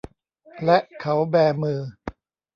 [0.65, 1.79] และเขาแบมือ